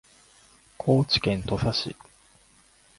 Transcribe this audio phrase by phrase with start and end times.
[0.79, 1.95] 高知県土佐市